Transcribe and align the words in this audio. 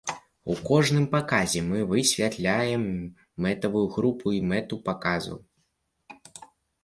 У 0.51 0.53
кожным 0.69 1.03
паказе 1.15 1.59
мы 1.71 1.81
высвятляем 1.91 2.85
мэтавую 3.47 3.83
групу 3.97 4.33
і 4.37 4.41
мэту 4.53 4.75
паказу. 4.87 5.35